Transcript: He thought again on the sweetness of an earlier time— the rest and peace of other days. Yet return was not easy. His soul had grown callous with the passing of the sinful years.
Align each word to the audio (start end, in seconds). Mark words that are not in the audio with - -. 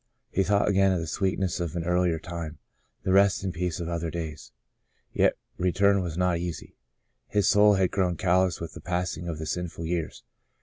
He 0.31 0.41
thought 0.43 0.67
again 0.67 0.91
on 0.91 0.99
the 0.99 1.05
sweetness 1.05 1.59
of 1.59 1.75
an 1.75 1.83
earlier 1.83 2.17
time— 2.17 2.57
the 3.03 3.11
rest 3.13 3.43
and 3.43 3.53
peace 3.53 3.79
of 3.79 3.87
other 3.87 4.09
days. 4.09 4.51
Yet 5.13 5.37
return 5.59 6.01
was 6.01 6.17
not 6.17 6.39
easy. 6.39 6.75
His 7.27 7.47
soul 7.47 7.75
had 7.75 7.91
grown 7.91 8.17
callous 8.17 8.59
with 8.59 8.73
the 8.73 8.81
passing 8.81 9.27
of 9.27 9.37
the 9.37 9.45
sinful 9.45 9.85
years. 9.85 10.23